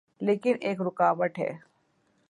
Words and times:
لیکن 0.21 0.55
ایک 0.61 0.81
رکاوٹ 0.81 1.39
ہے۔ 1.39 1.51